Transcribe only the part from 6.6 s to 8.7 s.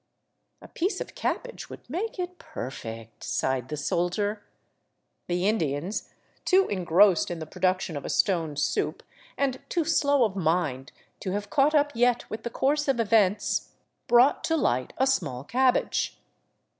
engrossed in the production of a stone